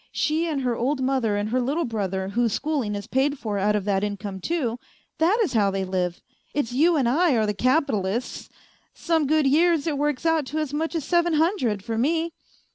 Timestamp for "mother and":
1.03-1.49